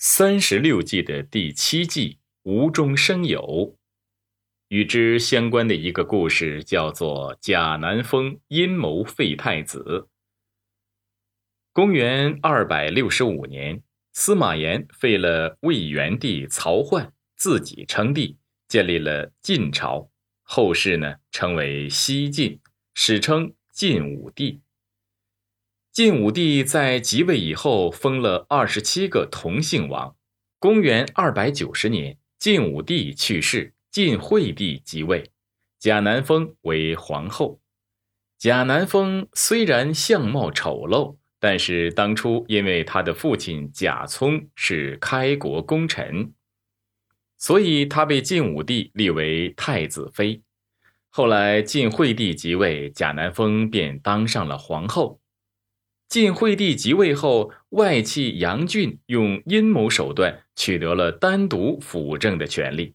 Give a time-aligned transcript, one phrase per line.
[0.00, 3.76] 三十六计的第七计无中生有，
[4.68, 10.08] 与之相关的一个故事叫做贾南风阴谋废太子。
[11.72, 13.82] 公元二百六十五年，
[14.12, 18.36] 司马炎废了魏元帝曹奂，自己称帝，
[18.68, 20.08] 建立了晋朝，
[20.44, 22.60] 后世呢称为西晋，
[22.94, 24.60] 史称晋武帝。
[25.92, 30.14] 晋武帝在即位以后，封了二十七个同姓王。
[30.60, 35.30] 公元二百九十年，晋武帝去世，晋惠帝即位，
[35.78, 37.60] 贾南风为皇后。
[38.38, 46.32] 贾南风虽然相貌丑陋，但是当初因为他的父亲贾聪是开国功臣，
[47.38, 50.42] 所以他被晋武帝立为太子妃。
[51.08, 55.20] 后来晋惠帝即位，贾南风便当上了皇后。
[56.08, 62.94] 晋惠帝即位后，外戚杨俊用阴谋手段取得了单独辅政的权利。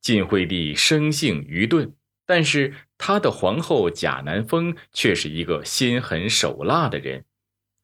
[0.00, 1.92] 晋惠帝生性愚钝，
[2.26, 7.24] 但是他的皇后贾南风却是一个心狠手辣的人。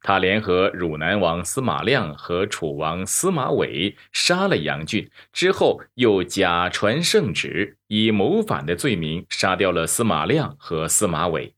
[0.01, 11.55] 他联合汝南王司马亮和楚王司马伟杀了杨俊，之后又假传圣旨，以谋反的罪名杀掉了司马亮和司马伟。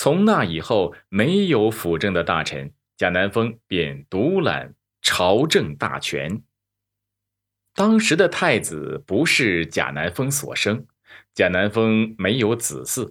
[0.00, 6.40] 从那以后，没有辅政的大臣，贾南风便独揽朝政大权。
[7.74, 10.86] 当时的太子不是贾南风所生，
[11.34, 13.10] 贾南风没有子嗣，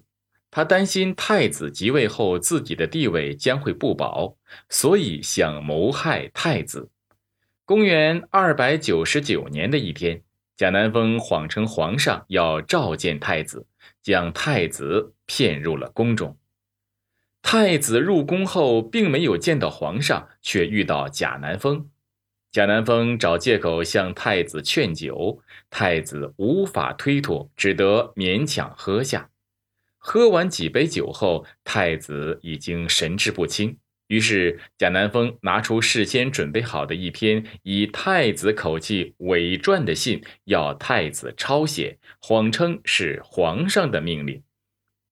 [0.49, 4.37] 他担心太子即位后自己的地位将会不保，
[4.69, 6.89] 所以想谋害太子。
[7.65, 10.23] 公元二百九十九年的一天，
[10.55, 13.67] 贾南风谎称皇上要召见太子，
[14.01, 16.37] 将太子骗入了宫中。
[17.41, 21.89] 太子入宫后，并没有见到皇上，却遇到贾南风。
[22.51, 29.29] 贾南风找借口向太子劝酒，太子无法推脱，只得勉强喝下。
[29.97, 33.77] 喝完几杯酒后，太子已经神志不清。
[34.07, 44.41] 于是贾南风拿出事先准备好的一篇以太子口气伪撰的信，要太子抄写，谎称是皇上的命令。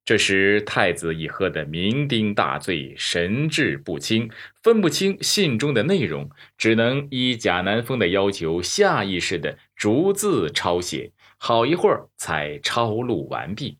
[0.05, 4.29] 这时，太子已喝得酩酊大醉，神志不清，
[4.61, 6.29] 分不清信中的内容，
[6.59, 11.11] 只能依贾南风的要求，下意识地逐字抄写。
[11.37, 13.79] 好一会儿才抄录完毕。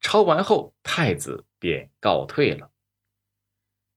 [0.00, 2.70] 抄完后，太子便告退了。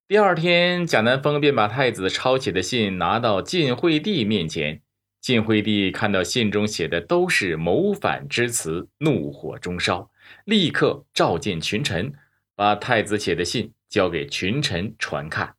[0.06, 4.82] 第二天，贾南风便把太子抄写的信拿到晋惠帝面前。
[5.22, 10.10] 晋惠帝看到信中写的都是谋反之词，怒火中烧。
[10.46, 12.14] 立刻召见群臣，
[12.56, 15.56] 把太子写的信交给群臣传看。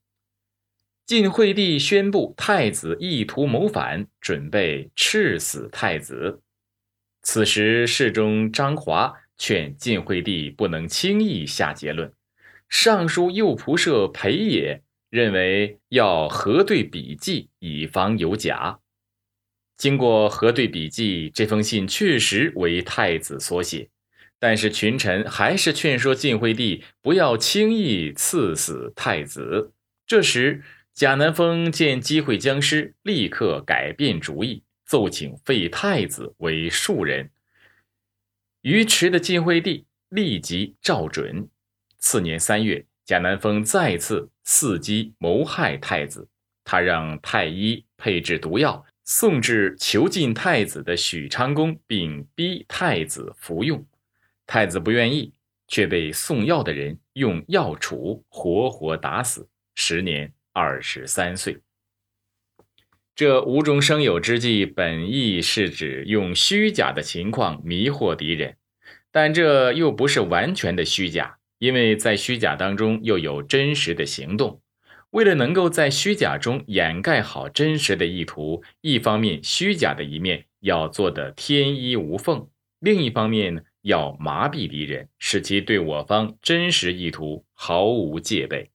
[1.04, 6.40] 晋惠帝宣布太子意图谋反，准备赐死太子。
[7.22, 12.10] 此时，侍中张华劝晋惠帝不能轻易下结论。
[12.68, 18.78] 尚书右仆射裴也认为要核对笔迹，以防有假。
[19.80, 23.88] 经过核对笔迹，这封信确实为太子所写。
[24.38, 29.72] 但是群臣还是劝说晋惠帝不要轻易赐死太子。
[30.06, 37.30] 这时，贾南风见机会将失，立刻改变主意，奏请废太子为庶人。
[38.60, 41.48] 愚迟的晋惠帝立即照准。
[41.96, 46.28] 次年三月，贾南风再次伺机谋害太子，
[46.64, 53.84] 他让太医配置毒药送至囚禁太子的许昌宫，并逼太子服用。
[54.46, 55.32] 太子不愿意，
[55.66, 61.58] 却被送药的人用药杵活活打死，时年二十三岁。
[63.16, 68.56] 这无中生有之计，本意是指用虚假的情况迷惑敌人，
[69.10, 74.62] 但这又不是完全的虚假，因为在虚假当中又有真实的行动。
[75.10, 82.48] 为了能够在虚假中掩盖好真实的意图，一方面虚假的一面要做得天衣无缝，
[82.78, 83.62] 另一方面呢？
[83.82, 88.70] 要麻痹敌人，使其对我方真实意图毫无戒备。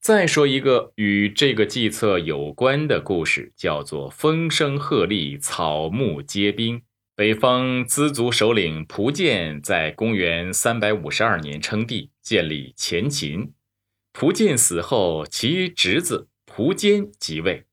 [0.00, 6.82] 再说一个与这个计策有关的故事，叫做“风声鹤唳，草木皆兵”。
[7.14, 13.52] 北方资族首领蒲建在公元三百五十二年称帝，建立前秦。
[14.12, 17.64] 蒲建死后，其侄子蒲坚即位。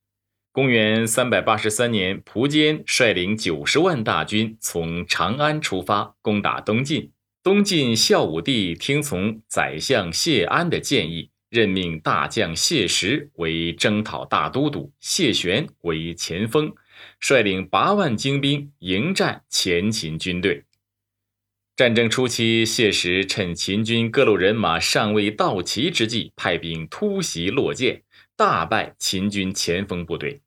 [0.51, 7.12] 公元三百八十三年，蒲坚率领九十万大军从长安出发，攻打东晋。
[7.44, 16.74] 东晋孝武帝听从宰相谢安的建议，任命大将谢石为征讨大都督，谢玄为前锋，
[17.19, 20.63] 率领八万精兵迎战前秦军队。
[21.80, 28.02] 战争初期，谢石趁秦军各路人马尚未到齐之际，派兵突袭洛涧，
[28.36, 30.42] 大败秦军前锋部队。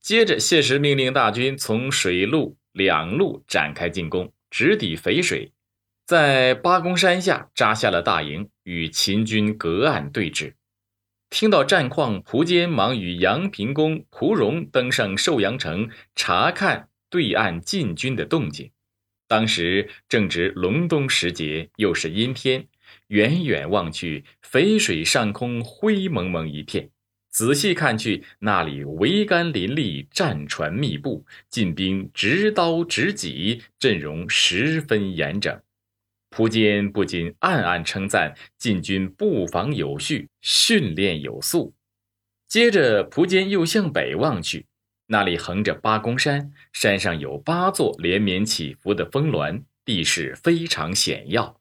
[0.00, 5.52] 接着，谢石命令大军从水陆两路展开进攻，直抵淝水，
[6.06, 10.54] 在八公山下扎下了大营，与秦军隔岸对峙。
[11.28, 18.70] 听到战况，蒲坚忙与杨平公蒲荣登上寿阳城，查看对岸晋军的动静。
[19.32, 22.66] 当时正值隆冬时节，又是阴天，
[23.06, 26.90] 远远望去，淝水上空灰蒙蒙一片。
[27.30, 35.58] 仔细看去，那里桅杆林立，战船密布，晋兵执刀执戟，阵容十分严整。
[36.28, 41.72] 蒲坚不禁暗暗称赞晋军布防有序，训练有素。
[42.48, 44.66] 接着，蒲坚又向北望去。
[45.12, 51.60] 那里横着八公山，山上有八座连绵起伏的峰峦，地势非常险要。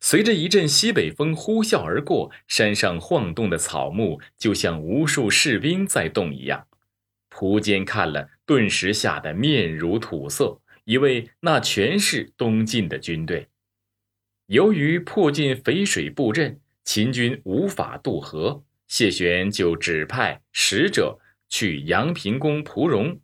[0.00, 6.66] 随着一阵西北风呼啸而过，山上晃动的草木就像无数士兵在动一样。
[7.28, 13.48] 蒲坚看了，顿时吓得面如土色，以为那全是东晋的军队。
[14.46, 21.18] 由于迫近淝水布阵，秦军无法渡河，谢玄就指派使者。
[21.48, 23.20] 去阳平宫蒲荣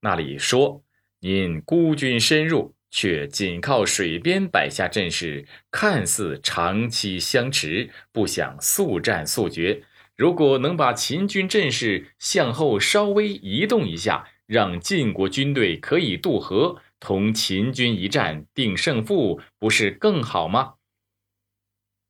[0.00, 0.84] 那里说
[1.20, 9.82] ：“您孤军深入，却仅靠水边摆下阵势，看似长期相持，不想速战速决。
[10.16, 20.74] 如果能把秦军阵势向后稍微移动一下，让晋国军队可以渡河，同秦军一战定胜负，不是更好吗？”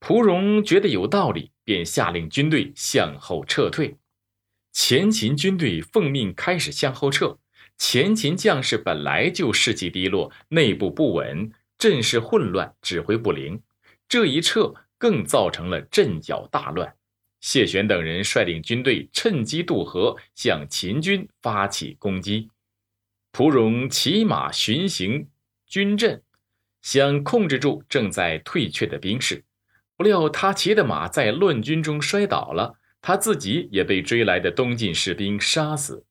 [0.00, 3.96] 蒲荣觉得有道理，便下令军队向后撤退。
[4.74, 7.38] 前秦军队奉命开始向后撤，
[7.78, 13.62] 前秦将士本来就士气低落，内部不稳，阵势混乱，指挥不灵。
[14.08, 16.92] 这一撤，更造成了阵脚大乱。
[17.40, 22.50] 谢玄等人率领军队趁机渡河，向秦军发起攻击。
[23.30, 25.28] 蒲荣骑马巡行
[25.68, 26.20] 军阵，
[26.82, 29.44] 想控制住正在退却的兵士，
[29.96, 32.74] 不料他骑的马在乱军中摔倒了。
[33.06, 36.06] 他自己也被追来的东晋士兵杀死，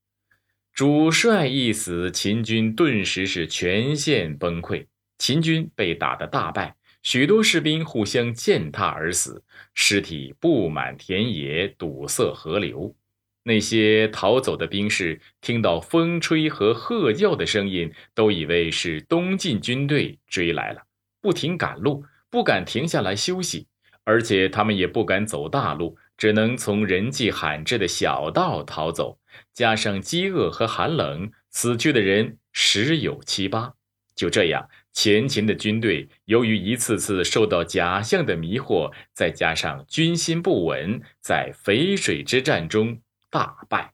[0.76, 4.86] 主帅一死，秦军顿时是全线崩溃。
[5.18, 9.44] 秦军被打得大败，许多士兵互相践踏而死，
[9.74, 12.96] 尸体布满田野，堵塞河流。
[13.42, 20.84] 那些逃走的兵士听到风吹和喝叫的声音，都以为是东晋军队追来了，
[21.20, 23.66] 不停赶路，不敢停下来休息，
[24.04, 25.98] 而且他们也不敢走大路。
[26.24, 29.20] 只能从人迹罕至的小道逃走，
[29.54, 33.74] 加上饥饿和寒冷，死去的人十有七八。
[34.16, 43.93] 就这样，前秦的军队由于一次次受到假象的迷惑，再加上军心不稳，在淝水之战中大败。